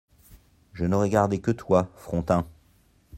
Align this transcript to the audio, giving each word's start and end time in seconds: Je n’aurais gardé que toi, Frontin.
Je 0.73 0.85
n’aurais 0.85 1.11
gardé 1.11 1.41
que 1.41 1.51
toi, 1.51 1.91
Frontin. 1.95 2.47